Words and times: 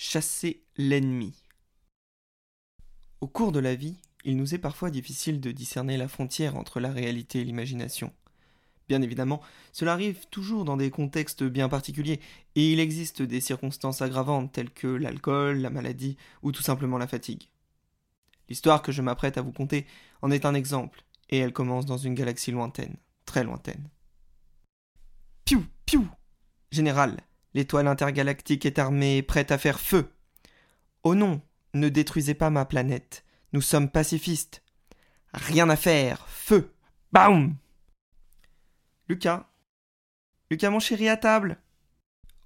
chasser 0.00 0.62
l'ennemi. 0.76 1.34
Au 3.20 3.26
cours 3.26 3.50
de 3.50 3.58
la 3.58 3.74
vie, 3.74 3.96
il 4.24 4.36
nous 4.36 4.54
est 4.54 4.58
parfois 4.58 4.90
difficile 4.90 5.40
de 5.40 5.50
discerner 5.50 5.96
la 5.96 6.06
frontière 6.06 6.54
entre 6.54 6.78
la 6.78 6.92
réalité 6.92 7.40
et 7.40 7.44
l'imagination. 7.44 8.12
Bien 8.88 9.02
évidemment, 9.02 9.42
cela 9.72 9.94
arrive 9.94 10.28
toujours 10.28 10.64
dans 10.64 10.76
des 10.76 10.92
contextes 10.92 11.42
bien 11.42 11.68
particuliers, 11.68 12.20
et 12.54 12.72
il 12.72 12.78
existe 12.78 13.22
des 13.22 13.40
circonstances 13.40 14.00
aggravantes 14.00 14.52
telles 14.52 14.70
que 14.70 14.86
l'alcool, 14.86 15.58
la 15.58 15.68
maladie 15.68 16.16
ou 16.42 16.52
tout 16.52 16.62
simplement 16.62 16.96
la 16.96 17.08
fatigue. 17.08 17.48
L'histoire 18.48 18.82
que 18.82 18.92
je 18.92 19.02
m'apprête 19.02 19.36
à 19.36 19.42
vous 19.42 19.52
conter 19.52 19.84
en 20.22 20.30
est 20.30 20.46
un 20.46 20.54
exemple, 20.54 21.02
et 21.28 21.38
elle 21.38 21.52
commence 21.52 21.86
dans 21.86 21.98
une 21.98 22.14
galaxie 22.14 22.52
lointaine, 22.52 22.98
très 23.24 23.42
lointaine. 23.42 23.90
Piou, 25.44 25.66
piou 25.86 26.08
Général, 26.70 27.18
l'étoile 27.54 27.88
intergalactique 27.88 28.66
est 28.66 28.78
armée 28.78 29.18
et 29.18 29.22
prête 29.22 29.50
à 29.50 29.58
faire 29.58 29.80
feu. 29.80 30.10
Oh 31.02 31.14
non, 31.14 31.40
ne 31.74 31.88
détruisez 31.88 32.34
pas 32.34 32.50
ma 32.50 32.64
planète. 32.64 33.24
Nous 33.52 33.62
sommes 33.62 33.90
pacifistes. 33.90 34.62
Rien 35.32 35.68
à 35.70 35.76
faire. 35.76 36.26
Feu. 36.28 36.72
Baum. 37.12 37.56
Lucas. 39.08 39.48
Lucas, 40.50 40.70
mon 40.70 40.80
chéri, 40.80 41.08
à 41.08 41.16
table. 41.16 41.58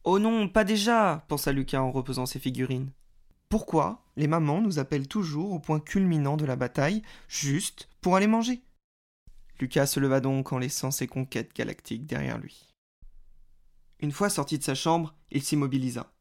Oh 0.05 0.19
non, 0.19 0.49
pas 0.49 0.65
déjà, 0.65 1.25
pensa 1.29 1.53
Lucas 1.53 1.81
en 1.81 1.93
reposant 1.93 2.27
ses 2.27 2.41
figurines. 2.41 2.91
Pourquoi 3.49 4.05
les 4.17 4.27
mamans 4.27 4.61
nous 4.61 4.79
appellent 4.79 5.09
toujours 5.09 5.53
au 5.53 5.59
point 5.59 5.79
culminant 5.79 6.37
de 6.37 6.45
la 6.45 6.57
bataille, 6.57 7.03
juste 7.29 7.89
pour 8.01 8.17
aller 8.17 8.27
manger? 8.27 8.63
Lucas 9.61 9.87
se 9.87 10.01
leva 10.01 10.21
donc 10.21 10.53
en 10.53 10.59
laissant 10.59 10.91
ses 10.91 11.07
conquêtes 11.07 11.55
galactiques 11.55 12.07
derrière 12.07 12.39
lui. 12.39 12.72
Une 14.03 14.11
fois 14.11 14.29
sorti 14.29 14.59
de 14.59 14.65
sa 14.65 14.75
chambre, 14.75 15.15
il 15.31 15.43
s'immobilisa. 15.43 16.13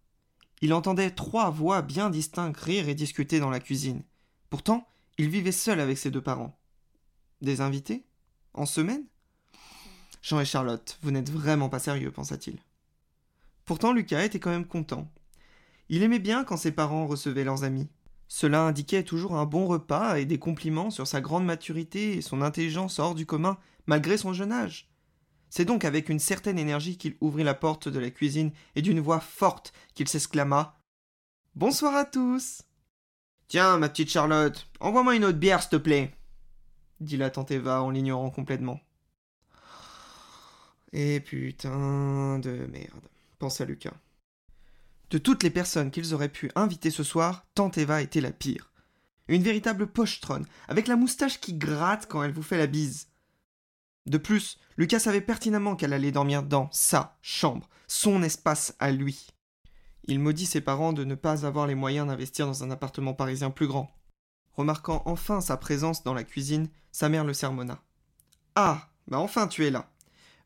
Il 0.61 0.71
entendait 0.73 1.09
trois 1.09 1.49
voix 1.49 1.81
bien 1.81 2.11
distinctes 2.11 2.57
rire 2.57 2.87
et 2.87 2.93
discuter 2.93 3.39
dans 3.39 3.49
la 3.49 3.59
cuisine. 3.59 4.03
Pourtant, 4.51 4.87
il 5.17 5.29
vivait 5.29 5.51
seul 5.51 5.79
avec 5.79 5.97
ses 5.97 6.11
deux 6.11 6.21
parents. 6.21 6.59
Des 7.41 7.59
invités? 7.59 8.05
En 8.53 8.67
semaine? 8.67 9.05
Jean 10.21 10.39
et 10.39 10.45
Charlotte, 10.45 10.99
vous 11.01 11.09
n'êtes 11.09 11.31
vraiment 11.31 11.69
pas 11.69 11.79
sérieux, 11.79 12.11
pensa-t-il. 12.11 12.59
Pourtant, 13.65 13.93
Lucas 13.93 14.23
était 14.23 14.39
quand 14.39 14.51
même 14.51 14.67
content. 14.67 15.11
Il 15.89 16.03
aimait 16.03 16.19
bien 16.19 16.43
quand 16.43 16.57
ses 16.57 16.71
parents 16.71 17.07
recevaient 17.07 17.43
leurs 17.43 17.63
amis. 17.63 17.89
Cela 18.27 18.61
indiquait 18.61 19.03
toujours 19.03 19.35
un 19.35 19.45
bon 19.45 19.65
repas 19.65 20.19
et 20.19 20.25
des 20.25 20.37
compliments 20.37 20.91
sur 20.91 21.07
sa 21.07 21.19
grande 21.19 21.45
maturité 21.45 22.15
et 22.15 22.21
son 22.21 22.43
intelligence 22.43 22.99
hors 22.99 23.15
du 23.15 23.25
commun, 23.25 23.57
malgré 23.87 24.17
son 24.17 24.33
jeune 24.33 24.51
âge. 24.51 24.90
C'est 25.51 25.65
donc 25.65 25.83
avec 25.83 26.07
une 26.07 26.17
certaine 26.17 26.57
énergie 26.57 26.97
qu'il 26.97 27.17
ouvrit 27.19 27.43
la 27.43 27.53
porte 27.53 27.89
de 27.89 27.99
la 27.99 28.09
cuisine 28.09 28.53
et 28.75 28.81
d'une 28.81 29.01
voix 29.01 29.19
forte 29.19 29.73
qu'il 29.93 30.07
s'exclama 30.07 30.79
Bonsoir 31.55 31.93
à 31.93 32.05
tous 32.05 32.61
Tiens, 33.49 33.77
ma 33.77 33.89
petite 33.89 34.09
Charlotte, 34.09 34.65
envoie-moi 34.79 35.17
une 35.17 35.25
autre 35.25 35.37
bière, 35.37 35.61
s'il 35.61 35.71
te 35.71 35.75
plaît 35.75 36.15
dit 37.01 37.17
la 37.17 37.29
tante 37.29 37.51
Eva 37.51 37.81
en 37.81 37.89
l'ignorant 37.89 38.29
complètement. 38.29 38.79
Et 40.93 41.19
putain 41.19 42.39
de 42.39 42.67
merde, 42.71 43.09
pensa 43.37 43.65
Lucas. 43.65 43.93
De 45.09 45.17
toutes 45.17 45.43
les 45.43 45.49
personnes 45.49 45.91
qu'ils 45.91 46.13
auraient 46.13 46.29
pu 46.29 46.49
inviter 46.55 46.91
ce 46.91 47.03
soir, 47.03 47.45
tante 47.55 47.77
Eva 47.77 48.01
était 48.01 48.21
la 48.21 48.31
pire. 48.31 48.71
Une 49.27 49.43
véritable 49.43 49.87
pochetronne, 49.87 50.45
avec 50.69 50.87
la 50.87 50.95
moustache 50.95 51.41
qui 51.41 51.55
gratte 51.55 52.07
quand 52.07 52.23
elle 52.23 52.31
vous 52.31 52.43
fait 52.43 52.57
la 52.57 52.67
bise. 52.67 53.10
De 54.05 54.17
plus, 54.17 54.57
Lucas 54.77 54.99
savait 54.99 55.21
pertinemment 55.21 55.75
qu'elle 55.75 55.93
allait 55.93 56.11
dormir 56.11 56.43
dans 56.43 56.69
sa 56.71 57.17
chambre, 57.21 57.69
son 57.87 58.23
espace 58.23 58.75
à 58.79 58.91
lui. 58.91 59.27
Il 60.05 60.19
maudit 60.19 60.47
ses 60.47 60.61
parents 60.61 60.93
de 60.93 61.03
ne 61.03 61.15
pas 61.15 61.45
avoir 61.45 61.67
les 61.67 61.75
moyens 61.75 62.07
d'investir 62.07 62.47
dans 62.47 62.63
un 62.63 62.71
appartement 62.71 63.13
parisien 63.13 63.51
plus 63.51 63.67
grand. 63.67 63.95
Remarquant 64.53 65.03
enfin 65.05 65.39
sa 65.39 65.57
présence 65.57 66.03
dans 66.03 66.13
la 66.13 66.23
cuisine, 66.23 66.69
sa 66.91 67.09
mère 67.09 67.23
le 67.23 67.33
sermonna. 67.33 67.81
Ah, 68.55 68.89
bah 69.07 69.19
enfin 69.19 69.47
tu 69.47 69.65
es 69.65 69.71
là. 69.71 69.91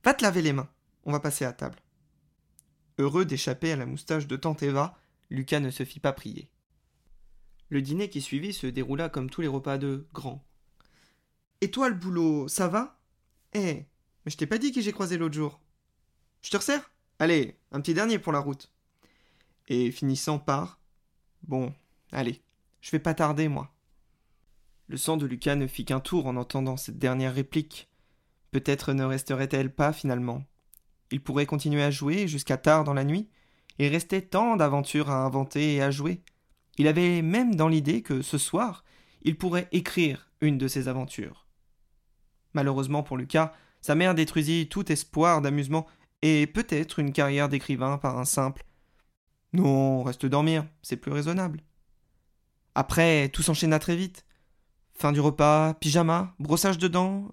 Va 0.04 0.14
te 0.14 0.24
laver 0.24 0.42
les 0.42 0.54
mains, 0.54 0.70
on 1.06 1.12
va 1.12 1.20
passer 1.20 1.46
à 1.46 1.54
table. 1.54 1.80
Heureux 2.98 3.26
d'échapper 3.26 3.72
à 3.72 3.76
la 3.76 3.86
moustache 3.86 4.28
de 4.28 4.36
tante 4.36 4.64
Eva, 4.64 4.98
Lucas 5.30 5.60
ne 5.60 5.72
se 5.72 5.84
fit 5.86 6.00
pas 6.00 6.14
prier. 6.14 6.50
Le 7.70 7.82
dîner 7.82 8.10
qui 8.10 8.22
suivit 8.22 8.54
se 8.54 8.68
déroula 8.68 9.10
comme 9.10 9.30
tous 9.30 9.42
les 9.42 9.48
repas 9.48 9.78
de 9.78 10.08
grand. 10.14 10.46
Et 11.62 11.72
toi 11.72 11.90
le 11.90 11.96
boulot, 11.96 12.48
ça 12.48 12.68
va? 12.68 13.00
Eh, 13.56 13.88
mais 14.26 14.32
je 14.32 14.38
t'ai 14.38 14.48
pas 14.48 14.58
dit 14.58 14.72
qui 14.72 14.82
j'ai 14.82 14.92
croisé 14.92 15.18
l'autre 15.18 15.36
jour. 15.36 15.60
Je 16.42 16.50
te 16.52 16.58
resserre? 16.58 16.92
Allez, 17.20 17.58
un 17.72 17.80
petit 17.82 17.94
dernier 17.94 18.20
pour 18.20 18.34
la 18.34 18.40
route. 18.40 18.72
Et 19.68 19.92
finissant 19.92 20.38
par 20.38 20.80
Bon, 21.44 21.74
allez, 22.12 22.42
je 22.82 22.92
vais 22.92 23.00
pas 23.00 23.14
tarder, 23.14 23.48
moi. 23.48 23.74
Le 24.88 24.98
sang 24.98 25.18
de 25.18 25.26
Lucas 25.26 25.56
ne 25.56 25.68
fit 25.68 25.86
qu'un 25.86 26.00
tour 26.00 26.28
en 26.28 26.36
entendant 26.36 26.78
cette 26.78 27.00
dernière 27.00 27.34
réplique. 27.34 27.90
Peut-être 28.52 28.94
ne 28.94 29.04
resterait-elle 29.04 29.74
pas 29.74 29.94
finalement. 29.94 30.44
Il 31.12 31.22
pourrait 31.22 31.46
continuer 31.46 31.84
à 31.84 31.92
jouer 31.92 32.28
jusqu'à 32.28 32.58
tard 32.58 32.84
dans 32.84 32.94
la 32.94 33.04
nuit. 33.04 33.30
Il 33.80 33.88
restait 33.88 34.22
tant 34.22 34.56
d'aventures 34.56 35.10
à 35.10 35.24
inventer 35.24 35.76
et 35.76 35.82
à 35.82 35.92
jouer. 35.92 36.22
Il 36.78 36.88
avait 36.88 37.22
même 37.22 37.56
dans 37.56 37.68
l'idée 37.68 38.02
que 38.02 38.22
ce 38.22 38.38
soir, 38.38 38.84
il 39.22 39.38
pourrait 39.38 39.70
écrire 39.72 40.30
une 40.42 40.58
de 40.58 40.68
ses 40.68 40.88
aventures. 40.88 41.45
Malheureusement 42.56 43.04
pour 43.04 43.18
Lucas, 43.18 43.54
sa 43.82 43.96
mère 43.96 44.16
détruisit 44.16 44.70
tout 44.70 44.90
espoir 44.90 45.42
d'amusement 45.42 45.86
et 46.22 46.48
peut-être 46.48 47.00
une 47.00 47.12
carrière 47.12 47.50
d'écrivain 47.50 47.98
par 47.98 48.18
un 48.18 48.24
simple 48.24 48.64
Non, 49.52 50.04
reste 50.04 50.26
dormir, 50.26 50.66
c'est 50.82 50.96
plus 50.96 51.12
raisonnable. 51.12 51.62
Après, 52.74 53.28
tout 53.30 53.42
s'enchaîna 53.42 53.78
très 53.78 53.98
vite. 53.98 54.26
Fin 54.94 55.12
du 55.12 55.20
repas, 55.20 55.74
pyjama, 55.74 56.34
brossage 56.40 56.78
de 56.78 56.88
dents, 56.88 57.28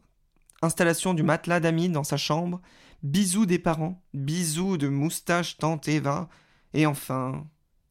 installation 0.60 1.14
du 1.14 1.22
matelas 1.22 1.60
d'amis 1.60 1.88
dans 1.88 2.04
sa 2.04 2.16
chambre, 2.16 2.60
bisous 3.04 3.46
des 3.46 3.60
parents, 3.60 4.02
bisous 4.12 4.76
de 4.76 4.88
moustache 4.88 5.56
tante 5.56 5.86
Eva, 5.86 6.28
et 6.74 6.84
enfin, 6.84 7.46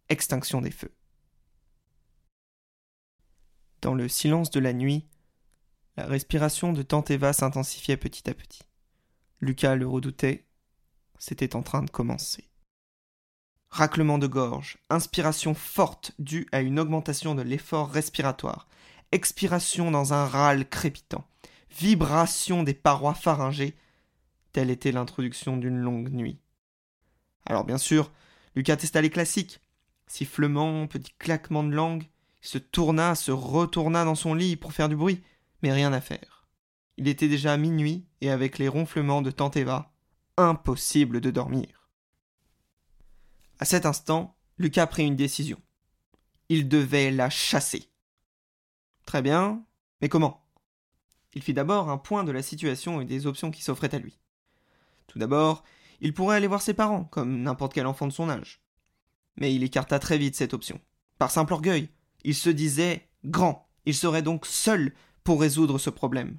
extinction 0.09 0.59
des 0.59 0.71
feux. 0.71 0.93
Dans 3.81 3.95
le 3.95 4.09
silence 4.09 4.51
de 4.51 4.59
la 4.59 4.73
nuit, 4.73 5.07
la 5.97 6.05
respiration 6.05 6.73
de 6.73 6.81
tante 6.83 7.11
Eva 7.11 7.33
s'intensifiait 7.33 7.97
petit 7.97 8.29
à 8.29 8.33
petit. 8.33 8.63
Lucas 9.41 9.75
le 9.75 9.87
redoutait. 9.87 10.45
C'était 11.17 11.55
en 11.55 11.63
train 11.63 11.83
de 11.83 11.89
commencer. 11.89 12.49
Raclement 13.69 14.17
de 14.17 14.27
gorge, 14.27 14.77
inspiration 14.89 15.53
forte 15.53 16.13
due 16.19 16.47
à 16.51 16.61
une 16.61 16.79
augmentation 16.79 17.35
de 17.35 17.41
l'effort 17.41 17.89
respiratoire, 17.89 18.67
expiration 19.11 19.91
dans 19.91 20.13
un 20.13 20.25
râle 20.25 20.67
crépitant, 20.67 21.25
vibration 21.69 22.63
des 22.63 22.73
parois 22.73 23.13
pharyngées, 23.13 23.75
telle 24.51 24.69
était 24.69 24.91
l'introduction 24.91 25.55
d'une 25.57 25.77
longue 25.77 26.09
nuit. 26.09 26.39
Alors 27.45 27.63
bien 27.63 27.77
sûr, 27.77 28.11
Lucas 28.55 28.77
testa 28.77 29.01
les 29.01 29.09
classiques. 29.09 29.61
Sifflement, 30.07 30.87
petit 30.87 31.13
claquement 31.17 31.63
de 31.63 31.73
langue, 31.73 32.03
il 32.43 32.47
se 32.47 32.57
tourna, 32.57 33.15
se 33.15 33.31
retourna 33.31 34.03
dans 34.03 34.15
son 34.15 34.33
lit 34.33 34.57
pour 34.57 34.73
faire 34.73 34.89
du 34.89 34.97
bruit 34.97 35.23
mais 35.61 35.71
rien 35.71 35.93
à 35.93 36.01
faire. 36.01 36.47
Il 36.97 37.07
était 37.07 37.27
déjà 37.27 37.57
minuit, 37.57 38.05
et 38.21 38.29
avec 38.29 38.57
les 38.57 38.67
ronflements 38.67 39.21
de 39.21 39.31
tante 39.31 39.57
Eva, 39.57 39.93
impossible 40.37 41.21
de 41.21 41.31
dormir. 41.31 41.89
À 43.59 43.65
cet 43.65 43.85
instant, 43.85 44.35
Lucas 44.57 44.87
prit 44.87 45.05
une 45.05 45.15
décision. 45.15 45.61
Il 46.49 46.67
devait 46.67 47.11
la 47.11 47.29
chasser. 47.29 47.89
Très 49.05 49.21
bien, 49.21 49.63
mais 50.01 50.09
comment? 50.09 50.45
Il 51.33 51.41
fit 51.41 51.53
d'abord 51.53 51.89
un 51.89 51.97
point 51.97 52.23
de 52.23 52.31
la 52.31 52.43
situation 52.43 53.01
et 53.01 53.05
des 53.05 53.25
options 53.25 53.51
qui 53.51 53.63
s'offraient 53.63 53.95
à 53.95 53.99
lui. 53.99 54.19
Tout 55.07 55.19
d'abord, 55.19 55.63
il 56.01 56.13
pourrait 56.13 56.35
aller 56.37 56.47
voir 56.47 56.61
ses 56.61 56.73
parents, 56.73 57.05
comme 57.05 57.41
n'importe 57.41 57.73
quel 57.73 57.87
enfant 57.87 58.07
de 58.07 58.13
son 58.13 58.29
âge. 58.29 58.61
Mais 59.37 59.53
il 59.53 59.63
écarta 59.63 59.99
très 59.99 60.17
vite 60.17 60.35
cette 60.35 60.53
option. 60.53 60.81
Par 61.17 61.31
simple 61.31 61.53
orgueil, 61.53 61.89
il 62.23 62.35
se 62.35 62.49
disait 62.49 63.07
grand. 63.23 63.69
Il 63.85 63.95
serait 63.95 64.21
donc 64.21 64.45
seul 64.45 64.93
pour 65.23 65.41
résoudre 65.41 65.77
ce 65.77 65.89
problème. 65.89 66.37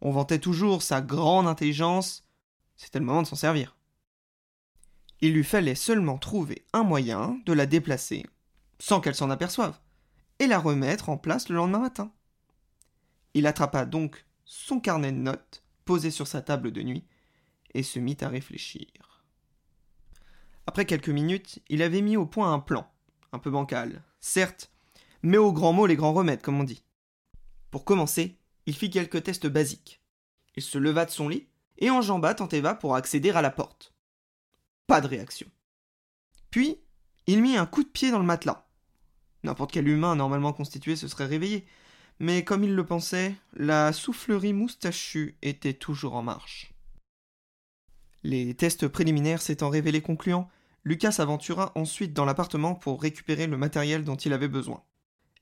On 0.00 0.10
vantait 0.10 0.38
toujours 0.38 0.82
sa 0.82 1.00
grande 1.00 1.46
intelligence, 1.46 2.24
c'était 2.76 2.98
le 2.98 3.04
moment 3.04 3.22
de 3.22 3.26
s'en 3.26 3.36
servir. 3.36 3.76
Il 5.20 5.32
lui 5.32 5.44
fallait 5.44 5.74
seulement 5.74 6.18
trouver 6.18 6.66
un 6.72 6.82
moyen 6.82 7.40
de 7.46 7.52
la 7.52 7.66
déplacer, 7.66 8.26
sans 8.78 9.00
qu'elle 9.00 9.14
s'en 9.14 9.30
aperçoive, 9.30 9.78
et 10.38 10.46
la 10.46 10.58
remettre 10.58 11.08
en 11.08 11.16
place 11.16 11.48
le 11.48 11.56
lendemain 11.56 11.78
matin. 11.78 12.12
Il 13.32 13.46
attrapa 13.46 13.86
donc 13.86 14.26
son 14.44 14.80
carnet 14.80 15.12
de 15.12 15.18
notes 15.18 15.62
posé 15.84 16.10
sur 16.10 16.26
sa 16.26 16.42
table 16.42 16.72
de 16.72 16.82
nuit 16.82 17.04
et 17.74 17.82
se 17.82 17.98
mit 17.98 18.16
à 18.20 18.28
réfléchir. 18.28 18.86
Après 20.66 20.84
quelques 20.84 21.08
minutes, 21.08 21.60
il 21.68 21.82
avait 21.82 22.02
mis 22.02 22.16
au 22.16 22.26
point 22.26 22.52
un 22.52 22.58
plan, 22.58 22.90
un 23.32 23.38
peu 23.38 23.50
bancal, 23.50 24.02
certes, 24.20 24.70
mais 25.22 25.38
au 25.38 25.52
grand 25.52 25.72
mot 25.72 25.86
les 25.86 25.96
grands 25.96 26.12
remèdes, 26.12 26.42
comme 26.42 26.60
on 26.60 26.64
dit. 26.64 26.82
Pour 27.76 27.84
commencer, 27.84 28.38
il 28.64 28.74
fit 28.74 28.88
quelques 28.88 29.22
tests 29.22 29.46
basiques. 29.46 30.00
Il 30.54 30.62
se 30.62 30.78
leva 30.78 31.04
de 31.04 31.10
son 31.10 31.28
lit 31.28 31.46
et 31.76 31.90
enjamba 31.90 32.32
Tante 32.32 32.54
Eva 32.54 32.74
pour 32.74 32.96
accéder 32.96 33.28
à 33.32 33.42
la 33.42 33.50
porte. 33.50 33.92
Pas 34.86 35.02
de 35.02 35.06
réaction. 35.06 35.46
Puis, 36.50 36.78
Il 37.26 37.42
mit 37.42 37.58
un 37.58 37.66
coup 37.66 37.84
de 37.84 37.88
pied 37.90 38.10
dans 38.10 38.18
le 38.18 38.24
matelas. 38.24 38.66
N'importe 39.42 39.72
quel 39.72 39.88
humain 39.88 40.16
normalement 40.16 40.54
constitué 40.54 40.96
se 40.96 41.06
serait 41.06 41.26
réveillé, 41.26 41.66
mais 42.18 42.44
comme 42.44 42.64
il 42.64 42.74
le 42.74 42.86
pensait, 42.86 43.34
la 43.52 43.92
soufflerie 43.92 44.54
moustachue 44.54 45.36
était 45.42 45.74
toujours 45.74 46.14
en 46.14 46.22
marche. 46.22 46.72
Les 48.22 48.54
tests 48.54 48.88
préliminaires 48.88 49.42
s'étant 49.42 49.68
révélés 49.68 50.00
concluants, 50.00 50.48
Lucas 50.84 51.12
s'aventura 51.12 51.72
ensuite 51.74 52.14
dans 52.14 52.24
l'appartement 52.24 52.74
pour 52.74 53.02
récupérer 53.02 53.46
le 53.46 53.58
matériel 53.58 54.02
dont 54.02 54.16
il 54.16 54.32
avait 54.32 54.48
besoin. 54.48 54.82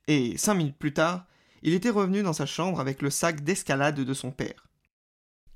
Et 0.08 0.36
cinq 0.36 0.54
minutes 0.54 0.78
plus 0.78 0.94
tard, 0.94 1.28
il 1.64 1.74
était 1.74 1.90
revenu 1.90 2.22
dans 2.22 2.32
sa 2.32 2.46
chambre 2.46 2.78
avec 2.78 3.02
le 3.02 3.10
sac 3.10 3.42
d'escalade 3.42 3.98
de 3.98 4.14
son 4.14 4.30
père. 4.30 4.68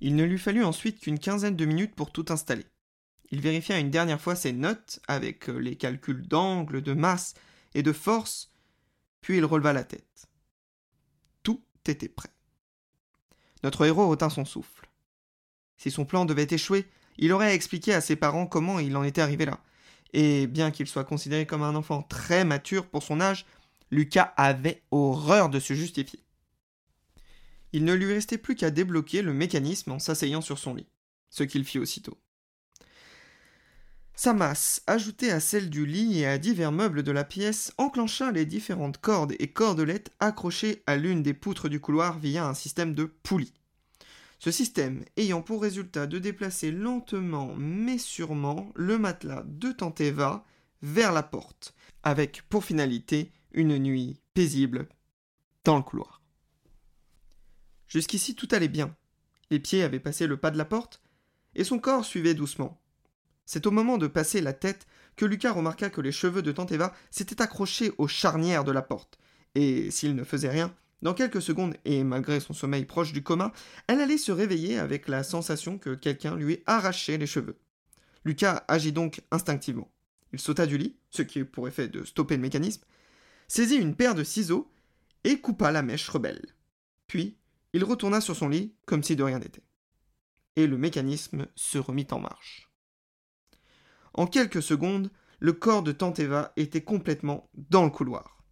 Il 0.01 0.17
ne 0.17 0.25
lui 0.25 0.39
fallut 0.39 0.65
ensuite 0.65 1.01
qu'une 1.01 1.21
quinzaine 1.21 1.57
de 1.57 1.65
minutes 1.65 1.95
pour 1.95 2.11
tout 2.11 2.27
installer. 2.31 2.67
Il 3.31 3.41
vérifia 3.41 3.79
une 3.79 3.91
dernière 3.91 4.21
fois 4.21 4.35
ses 4.35 4.53
notes 4.53 5.01
avec 5.07 5.47
les 5.47 5.77
calculs 5.77 6.27
d'angle, 6.27 6.83
de 6.83 6.95
masse 6.95 7.35
et 7.75 7.83
de 7.83 7.93
force, 7.93 8.51
puis 9.21 9.37
il 9.37 9.45
releva 9.45 9.73
la 9.73 9.85
tête 9.85 10.09
était 11.91 12.09
prêt. 12.09 12.31
Notre 13.63 13.85
héros 13.85 14.09
retint 14.09 14.31
son 14.31 14.45
souffle. 14.45 14.89
Si 15.77 15.91
son 15.91 16.05
plan 16.05 16.25
devait 16.25 16.47
échouer, 16.51 16.87
il 17.17 17.33
aurait 17.33 17.55
expliqué 17.55 17.93
à 17.93 18.01
ses 18.01 18.17
parents 18.17 18.47
comment 18.47 18.79
il 18.79 18.97
en 18.97 19.05
était 19.05 19.21
arrivé 19.21 19.45
là. 19.45 19.59
Et 20.13 20.47
bien 20.47 20.71
qu'il 20.71 20.87
soit 20.87 21.05
considéré 21.05 21.47
comme 21.47 21.63
un 21.63 21.75
enfant 21.75 22.03
très 22.03 22.45
mature 22.45 22.87
pour 22.87 23.03
son 23.03 23.21
âge, 23.21 23.45
Lucas 23.91 24.33
avait 24.37 24.83
horreur 24.91 25.49
de 25.49 25.61
se 25.61 25.75
justifier. 25.75 26.21
Il 27.73 27.85
ne 27.85 27.95
lui 27.95 28.13
restait 28.13 28.39
plus 28.39 28.55
qu'à 28.55 28.71
débloquer 28.71 29.23
le 29.23 29.33
mécanisme 29.33 29.93
en 29.93 29.99
s'asseyant 29.99 30.41
sur 30.41 30.59
son 30.59 30.75
lit, 30.75 30.89
ce 31.31 31.43
qu'il 31.43 31.65
fit 31.65 31.79
aussitôt. 31.79 32.19
Sa 34.15 34.33
masse, 34.33 34.83
ajoutée 34.89 35.31
à 35.31 35.39
celle 35.39 35.71
du 35.71 35.87
lit 35.87 36.19
et 36.19 36.27
à 36.27 36.39
divers 36.39 36.73
meubles 36.73 37.05
de 37.05 37.13
la 37.13 37.23
pièce, 37.23 37.73
enclencha 37.79 38.33
les 38.33 38.47
différentes 38.47 38.99
cordes 38.99 39.35
et 39.39 39.53
cordelettes 39.53 40.11
accrochées 40.19 40.83
à 40.87 40.97
l'une 40.97 41.23
des 41.23 41.35
poutres 41.35 41.69
du 41.69 41.79
couloir 41.79 42.19
via 42.19 42.45
un 42.45 42.55
système 42.55 42.95
de 42.95 43.05
poulies. 43.05 43.55
Ce 44.41 44.51
système 44.51 45.05
ayant 45.17 45.43
pour 45.43 45.63
résultat 45.63 46.07
de 46.07 46.19
déplacer 46.19 46.73
lentement 46.73 47.55
mais 47.57 47.99
sûrement 47.99 48.73
le 48.75 48.99
matelas 48.99 49.45
de 49.47 49.71
Tanteva 49.71 50.45
vers 50.83 51.13
la 51.13 51.23
porte, 51.23 51.75
avec 52.03 52.43
pour 52.49 52.65
finalité 52.65 53.31
une 53.53 53.79
nuit 53.79 54.21
paisible 54.35 54.89
dans 55.65 55.77
le 55.77 55.83
couloir. 55.83 56.23
Jusqu'ici 57.87 58.35
tout 58.35 58.49
allait 58.53 58.69
bien. 58.69 58.95
Les 59.51 59.59
pieds 59.59 59.83
avaient 59.83 60.01
passé 60.01 60.27
le 60.27 60.37
pas 60.37 60.51
de 60.51 60.59
la 60.59 60.65
porte, 60.65 61.03
et 61.55 61.65
son 61.65 61.79
corps 61.79 62.05
suivait 62.05 62.35
doucement. 62.35 62.81
C'est 63.47 63.67
au 63.67 63.71
moment 63.71 63.97
de 63.97 64.07
passer 64.07 64.41
la 64.41 64.53
tête 64.53 64.87
que 65.17 65.25
Lucas 65.25 65.53
remarqua 65.53 65.89
que 65.89 66.03
les 66.03 66.13
cheveux 66.13 66.43
de 66.43 66.53
Tante 66.53 66.73
Eva 66.73 66.95
s'étaient 67.11 67.41
accrochés 67.41 67.93
aux 67.97 68.07
charnières 68.07 68.65
de 68.65 68.73
la 68.73 68.83
porte, 68.83 69.19
et 69.55 69.91
s'il 69.91 70.15
ne 70.15 70.25
faisait 70.25 70.51
rien, 70.51 70.75
dans 71.01 71.15
quelques 71.15 71.43
secondes, 71.43 71.77
et 71.85 72.05
malgré 72.05 72.41
son 72.41 72.53
sommeil 72.53 72.85
proche 72.85 73.13
du 73.13 73.23
coma, 73.23 73.53
elle 73.87 74.01
allait 74.01 74.19
se 74.19 74.33
réveiller 74.33 74.79
avec 74.79 75.09
la 75.09 75.23
sensation 75.23 75.79
que 75.79 75.95
quelqu'un 75.95 76.37
lui 76.37 76.63
arrachait 76.67 77.19
les 77.19 77.27
cheveux. 77.27 77.57
Lucas 78.25 78.65
agit 78.69 78.93
donc 78.93 79.23
instinctivement. 79.31 79.91
Il 80.33 80.41
sauta 80.41 80.67
du 80.67 80.77
lit, 80.77 80.97
ce 81.11 81.23
qui 81.23 81.41
eut 81.41 81.45
pour 81.45 81.69
effet 81.69 81.89
de 81.89 82.05
stopper 82.05 82.37
le 82.37 82.43
mécanisme, 82.43 82.83
saisit 83.49 83.77
une 83.77 83.97
paire 83.97 84.15
de 84.15 84.25
ciseaux 84.25 84.71
et 85.25 85.41
coupa 85.41 85.73
la 85.73 85.83
mèche 85.83 86.09
rebelle. 86.09 86.55
Puis, 87.07 87.39
il 87.73 87.85
retourna 87.85 88.21
sur 88.21 88.37
son 88.37 88.49
lit 88.49 88.75
comme 88.87 89.03
si 89.03 89.17
de 89.17 89.23
rien 89.23 89.39
n'était. 89.39 89.65
Et 90.57 90.67
le 90.67 90.79
mécanisme 90.79 91.49
se 91.55 91.79
remit 91.79 92.07
en 92.11 92.21
marche. 92.21 92.71
En 94.15 94.27
quelques 94.27 94.63
secondes, 94.63 95.11
le 95.41 95.53
corps 95.53 95.83
de 95.83 95.93
Tante 95.93 96.19
Eva 96.19 96.53
était 96.57 96.83
complètement 96.83 97.49
dans 97.55 97.85
le 97.85 97.91
couloir. 97.91 98.43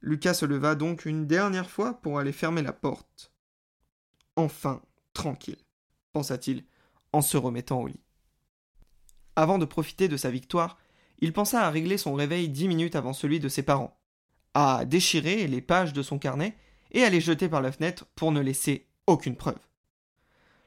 Lucas 0.00 0.34
se 0.34 0.46
leva 0.46 0.74
donc 0.74 1.06
une 1.06 1.26
dernière 1.26 1.70
fois 1.70 1.94
pour 1.94 2.18
aller 2.18 2.32
fermer 2.32 2.62
la 2.62 2.72
porte. 2.72 3.32
Enfin, 4.36 4.82
tranquille, 5.14 5.64
pensa-t-il, 6.12 6.64
en 7.12 7.22
se 7.22 7.36
remettant 7.36 7.80
au 7.80 7.86
lit. 7.86 8.04
Avant 9.34 9.58
de 9.58 9.64
profiter 9.64 10.08
de 10.08 10.16
sa 10.16 10.30
victoire, 10.30 10.78
il 11.18 11.32
pensa 11.32 11.62
à 11.62 11.70
régler 11.70 11.96
son 11.96 12.14
réveil 12.14 12.50
dix 12.50 12.68
minutes 12.68 12.96
avant 12.96 13.14
celui 13.14 13.40
de 13.40 13.48
ses 13.48 13.62
parents, 13.62 13.98
à 14.58 14.86
déchirer 14.86 15.46
les 15.48 15.60
pages 15.60 15.92
de 15.92 16.02
son 16.02 16.18
carnet 16.18 16.56
et 16.90 17.02
à 17.04 17.10
les 17.10 17.20
jeter 17.20 17.46
par 17.46 17.60
la 17.60 17.70
fenêtre 17.70 18.06
pour 18.14 18.32
ne 18.32 18.40
laisser 18.40 18.88
aucune 19.06 19.36
preuve. 19.36 19.58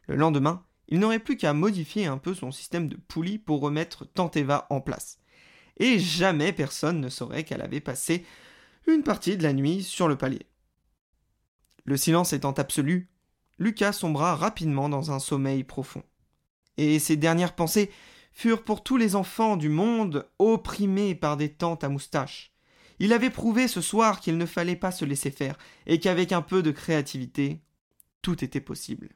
Le 0.08 0.16
lendemain, 0.16 0.64
il 0.90 1.00
n'aurait 1.00 1.18
plus 1.18 1.38
qu'à 1.38 1.54
modifier 1.54 2.06
un 2.06 2.20
peu 2.20 2.36
son 2.36 2.52
système 2.52 2.88
de 2.88 2.98
poulies 2.98 3.40
pour 3.40 3.62
remettre 3.62 4.06
Tanteva 4.06 4.68
en 4.70 4.80
place. 4.80 5.18
Et 5.78 5.98
jamais 5.98 6.54
personne 6.54 7.02
ne 7.02 7.10
saurait 7.10 7.44
qu'elle 7.44 7.64
avait 7.64 7.80
passé 7.80 8.28
une 8.86 9.02
partie 9.02 9.38
de 9.38 9.44
la 9.44 9.54
nuit 9.54 9.82
sur 9.82 10.08
le 10.08 10.18
palier. 10.18 10.46
Le 11.86 11.98
silence 11.98 12.32
étant 12.32 12.52
absolu, 12.52 13.10
Lucas 13.58 13.94
sombra 13.94 14.36
rapidement 14.36 14.88
dans 14.88 15.10
un 15.10 15.18
sommeil 15.18 15.64
profond. 15.64 16.04
Et 16.78 17.00
ses 17.00 17.18
dernières 17.18 17.56
pensées 17.56 17.90
furent 18.34 18.64
pour 18.64 18.84
tous 18.84 18.98
les 18.98 19.16
enfants 19.16 19.58
du 19.58 19.70
monde 19.70 20.30
opprimés 20.38 21.16
par 21.16 21.38
des 21.38 21.52
tantes 21.52 21.84
à 21.84 21.90
moustache. 21.90 22.49
Il 23.00 23.14
avait 23.14 23.30
prouvé 23.30 23.68
ce 23.68 23.82
soir 23.82 24.20
qu'il 24.20 24.38
ne 24.38 24.46
fallait 24.46 24.76
pas 24.76 24.92
se 24.92 25.06
laisser 25.06 25.32
faire, 25.32 25.58
et 25.86 26.00
qu'avec 26.00 26.32
un 26.32 26.42
peu 26.42 26.62
de 26.62 26.72
créativité, 26.72 27.62
tout 28.22 28.44
était 28.44 28.62
possible. 28.62 29.10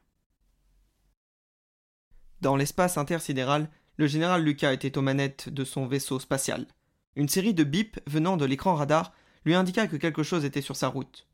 Dans 2.40 2.56
l'espace 2.56 2.98
intersidéral, 2.98 3.70
le 3.96 4.06
général 4.06 4.42
Lucas 4.42 4.72
était 4.72 4.98
aux 4.98 5.02
manettes 5.02 5.48
de 5.48 5.64
son 5.64 5.86
vaisseau 5.86 6.18
spatial. 6.18 6.66
Une 7.16 7.28
série 7.28 7.54
de 7.54 7.64
bips 7.64 8.00
venant 8.06 8.36
de 8.36 8.44
l'écran 8.44 8.74
radar 8.74 9.12
lui 9.44 9.54
indiqua 9.54 9.86
que 9.86 9.96
quelque 9.96 10.22
chose 10.22 10.44
était 10.44 10.60
sur 10.60 10.76
sa 10.76 10.88
route. 10.88 11.26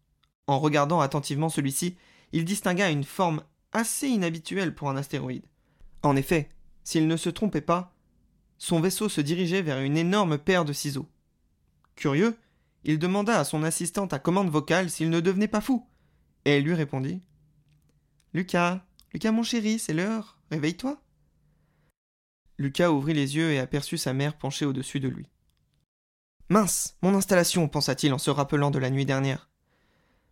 En 0.46 0.58
regardant 0.58 1.00
attentivement 1.00 1.48
celui-ci, 1.48 1.96
il 2.32 2.44
distingua 2.44 2.90
une 2.90 3.04
forme 3.04 3.42
assez 3.72 4.08
inhabituelle 4.08 4.74
pour 4.74 4.90
un 4.90 4.96
astéroïde. 4.96 5.46
En 6.02 6.16
effet, 6.16 6.48
s'il 6.84 7.06
ne 7.06 7.16
se 7.16 7.30
trompait 7.30 7.60
pas, 7.60 7.94
son 8.58 8.80
vaisseau 8.80 9.08
se 9.08 9.20
dirigeait 9.20 9.62
vers 9.62 9.80
une 9.80 9.96
énorme 9.96 10.38
paire 10.38 10.64
de 10.64 10.72
ciseaux. 10.72 11.08
Curieux, 12.00 12.34
il 12.84 12.98
demanda 12.98 13.38
à 13.38 13.44
son 13.44 13.62
assistante 13.62 14.14
à 14.14 14.18
commande 14.18 14.48
vocale 14.48 14.88
s'il 14.88 15.10
ne 15.10 15.20
devenait 15.20 15.48
pas 15.48 15.60
fou, 15.60 15.86
et 16.46 16.52
elle 16.52 16.62
lui 16.62 16.72
répondit 16.72 17.20
Lucas, 18.32 18.86
Lucas 19.12 19.32
mon 19.32 19.42
chéri, 19.42 19.78
c'est 19.78 19.92
l'heure. 19.92 20.38
Réveille-toi. 20.50 20.98
Lucas 22.56 22.90
ouvrit 22.90 23.12
les 23.12 23.36
yeux 23.36 23.52
et 23.52 23.58
aperçut 23.58 23.98
sa 23.98 24.14
mère 24.14 24.38
penchée 24.38 24.64
au-dessus 24.64 24.98
de 24.98 25.08
lui. 25.08 25.26
Mince, 26.48 26.96
mon 27.02 27.14
installation, 27.14 27.68
pensa-t-il 27.68 28.14
en 28.14 28.18
se 28.18 28.30
rappelant 28.30 28.70
de 28.70 28.78
la 28.78 28.88
nuit 28.88 29.04
dernière. 29.04 29.50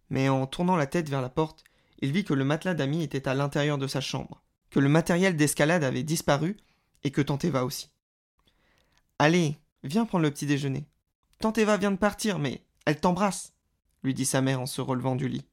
Mais 0.08 0.30
en 0.30 0.46
tournant 0.46 0.76
la 0.76 0.86
tête 0.86 1.10
vers 1.10 1.20
la 1.20 1.28
porte, 1.28 1.64
il 2.00 2.12
vit 2.12 2.24
que 2.24 2.32
le 2.32 2.46
matelas 2.46 2.72
d'ami 2.72 3.02
était 3.02 3.28
à 3.28 3.34
l'intérieur 3.34 3.76
de 3.76 3.86
sa 3.86 4.00
chambre, 4.00 4.42
que 4.70 4.80
le 4.80 4.88
matériel 4.88 5.36
d'escalade 5.36 5.84
avait 5.84 6.02
disparu 6.02 6.56
et 7.04 7.10
que 7.10 7.20
Tante 7.20 7.44
Eva 7.44 7.66
aussi. 7.66 7.90
Allez, 9.18 9.58
viens 9.82 10.06
prendre 10.06 10.24
le 10.24 10.30
petit 10.30 10.46
déjeuner. 10.46 10.88
Tante 11.38 11.58
Eva 11.58 11.76
vient 11.76 11.92
de 11.92 11.96
partir, 11.96 12.38
mais 12.38 12.66
elle 12.84 13.00
t'embrasse, 13.00 13.52
lui 14.02 14.12
dit 14.14 14.26
sa 14.26 14.40
mère 14.40 14.60
en 14.60 14.66
se 14.66 14.80
relevant 14.80 15.14
du 15.14 15.28
lit. 15.28 15.46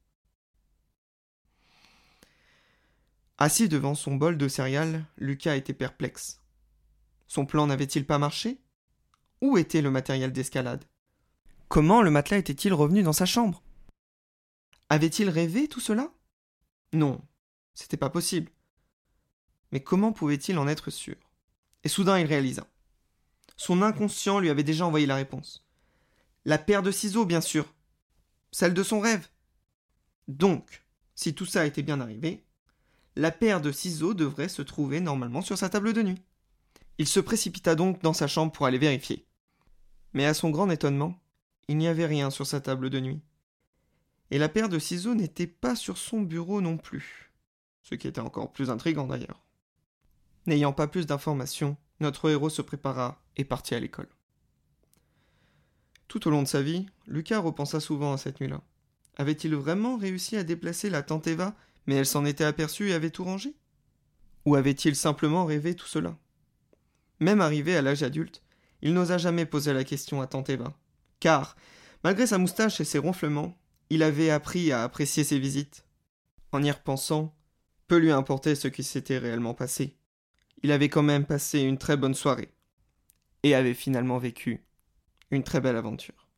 Assis 3.37 3.69
devant 3.69 3.95
son 3.95 4.15
bol 4.15 4.37
de 4.37 4.47
céréales, 4.47 5.05
Lucas 5.17 5.55
était 5.55 5.73
perplexe. 5.73 6.41
Son 7.27 7.45
plan 7.45 7.67
n'avait-il 7.67 8.05
pas 8.05 8.17
marché? 8.17 8.61
Où 9.41 9.57
était 9.57 9.81
le 9.81 9.91
matériel 9.91 10.31
d'escalade? 10.31 10.85
Comment 11.67 12.01
le 12.01 12.11
matelas 12.11 12.37
était-il 12.37 12.73
revenu 12.73 13.03
dans 13.03 13.13
sa 13.13 13.25
chambre? 13.25 13.61
Avait-il 14.89 15.29
rêvé 15.29 15.67
tout 15.67 15.81
cela? 15.81 16.13
Non, 16.93 17.21
c'était 17.73 17.97
pas 17.97 18.09
possible. 18.09 18.51
Mais 19.71 19.83
comment 19.83 20.13
pouvait-il 20.13 20.57
en 20.57 20.67
être 20.67 20.89
sûr? 20.89 21.17
Et 21.83 21.89
soudain 21.89 22.17
il 22.19 22.25
réalisa. 22.25 22.65
Son 23.57 23.81
inconscient 23.81 24.39
lui 24.39 24.49
avait 24.49 24.63
déjà 24.63 24.85
envoyé 24.85 25.05
la 25.05 25.15
réponse. 25.15 25.64
La 26.45 26.59
paire 26.59 26.83
de 26.83 26.91
ciseaux, 26.91 27.25
bien 27.25 27.41
sûr. 27.41 27.65
Celle 28.51 28.75
de 28.75 28.83
son 28.83 28.99
rêve. 28.99 29.27
Donc, 30.27 30.85
si 31.15 31.33
tout 31.33 31.47
ça 31.47 31.65
était 31.65 31.81
bien 31.81 31.99
arrivé, 31.99 32.45
la 33.15 33.31
paire 33.31 33.61
de 33.61 33.71
ciseaux 33.71 34.13
devrait 34.13 34.49
se 34.49 34.61
trouver 34.61 34.99
normalement 34.99 35.41
sur 35.41 35.57
sa 35.57 35.69
table 35.69 35.93
de 35.93 36.03
nuit. 36.03 36.21
Il 36.99 37.07
se 37.07 37.19
précipita 37.19 37.73
donc 37.73 38.01
dans 38.01 38.13
sa 38.13 38.27
chambre 38.27 38.51
pour 38.51 38.67
aller 38.67 38.77
vérifier. 38.77 39.25
Mais 40.13 40.25
à 40.25 40.33
son 40.33 40.51
grand 40.51 40.69
étonnement, 40.69 41.19
il 41.67 41.77
n'y 41.77 41.87
avait 41.87 42.05
rien 42.05 42.29
sur 42.29 42.45
sa 42.45 42.61
table 42.61 42.89
de 42.89 42.99
nuit. 42.99 43.21
Et 44.29 44.37
la 44.37 44.49
paire 44.49 44.69
de 44.69 44.79
ciseaux 44.79 45.15
n'était 45.15 45.47
pas 45.47 45.75
sur 45.75 45.97
son 45.97 46.21
bureau 46.21 46.61
non 46.61 46.77
plus. 46.77 47.33
Ce 47.81 47.95
qui 47.95 48.07
était 48.07 48.21
encore 48.21 48.51
plus 48.51 48.69
intrigant 48.69 49.07
d'ailleurs. 49.07 49.43
N'ayant 50.45 50.73
pas 50.73 50.87
plus 50.87 51.07
d'informations, 51.07 51.75
notre 51.99 52.29
héros 52.29 52.49
se 52.49 52.61
prépara 52.61 53.21
et 53.35 53.45
partit 53.45 53.73
à 53.73 53.79
l'école. 53.79 54.09
Tout 56.07 56.27
au 56.27 56.31
long 56.31 56.43
de 56.43 56.47
sa 56.47 56.61
vie, 56.61 56.85
Lucas 57.07 57.39
repensa 57.39 57.79
souvent 57.79 58.13
à 58.13 58.17
cette 58.17 58.41
nuit-là. 58.41 58.61
Avait-il 59.17 59.55
vraiment 59.55 59.97
réussi 59.97 60.37
à 60.37 60.43
déplacer 60.43 60.89
la 60.89 61.03
tante 61.03 61.27
Eva 61.27 61.55
mais 61.87 61.95
elle 61.95 62.05
s'en 62.05 62.25
était 62.25 62.43
aperçue 62.43 62.89
et 62.89 62.93
avait 62.93 63.09
tout 63.09 63.23
rangé? 63.23 63.53
Ou 64.45 64.55
avait-il 64.55 64.95
simplement 64.95 65.45
rêvé 65.45 65.75
tout 65.75 65.87
cela? 65.87 66.17
Même 67.19 67.41
arrivé 67.41 67.75
à 67.75 67.81
l'âge 67.81 68.03
adulte, 68.03 68.41
il 68.81 68.93
n'osa 68.93 69.17
jamais 69.17 69.45
poser 69.45 69.73
la 69.73 69.83
question 69.83 70.21
à 70.21 70.27
Tantévin. 70.27 70.73
Car, 71.19 71.55
malgré 72.03 72.27
sa 72.27 72.37
moustache 72.37 72.81
et 72.81 72.85
ses 72.85 72.99
ronflements, 72.99 73.57
il 73.89 74.03
avait 74.03 74.29
appris 74.29 74.71
à 74.71 74.83
apprécier 74.83 75.23
ses 75.23 75.39
visites. 75.39 75.85
En 76.51 76.61
y 76.63 76.71
repensant, 76.71 77.35
peu 77.87 77.97
lui 77.97 78.11
importait 78.11 78.55
ce 78.55 78.67
qui 78.67 78.83
s'était 78.83 79.17
réellement 79.17 79.53
passé. 79.53 79.95
Il 80.63 80.71
avait 80.71 80.89
quand 80.89 81.03
même 81.03 81.25
passé 81.25 81.61
une 81.61 81.77
très 81.77 81.97
bonne 81.97 82.15
soirée 82.15 82.51
et 83.43 83.55
avait 83.55 83.73
finalement 83.73 84.17
vécu 84.17 84.63
une 85.31 85.43
très 85.43 85.61
belle 85.61 85.75
aventure. 85.75 86.29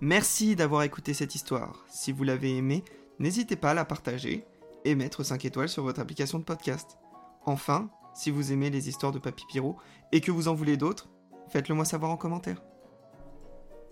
Merci 0.00 0.56
d'avoir 0.56 0.82
écouté 0.82 1.14
cette 1.14 1.34
histoire. 1.34 1.84
Si 1.88 2.10
vous 2.10 2.24
l'avez 2.24 2.56
aimée, 2.56 2.82
n'hésitez 3.18 3.56
pas 3.56 3.70
à 3.70 3.74
la 3.74 3.84
partager 3.84 4.44
et 4.84 4.94
mettre 4.94 5.22
5 5.22 5.44
étoiles 5.44 5.68
sur 5.68 5.84
votre 5.84 6.00
application 6.00 6.38
de 6.38 6.44
podcast. 6.44 6.98
Enfin, 7.46 7.90
si 8.14 8.30
vous 8.30 8.52
aimez 8.52 8.70
les 8.70 8.88
histoires 8.88 9.12
de 9.12 9.18
Papy 9.18 9.44
Pierrot 9.46 9.76
et 10.10 10.20
que 10.20 10.32
vous 10.32 10.48
en 10.48 10.54
voulez 10.54 10.76
d'autres, 10.76 11.08
faites-le 11.48 11.74
moi 11.74 11.84
savoir 11.84 12.10
en 12.10 12.16
commentaire. 12.16 12.62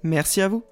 Merci 0.02 0.40
à 0.40 0.48
vous 0.48 0.64